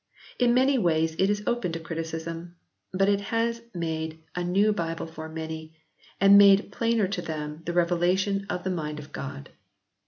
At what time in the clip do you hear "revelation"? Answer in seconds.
7.73-8.47